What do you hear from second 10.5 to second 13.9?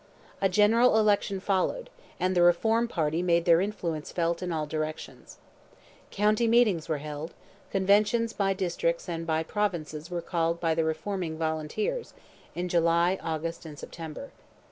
by the reforming Volunteers, in July, August, and